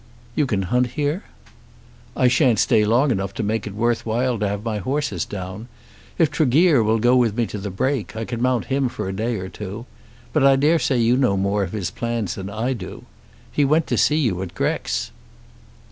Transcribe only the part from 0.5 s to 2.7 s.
hunt here?" "I shan't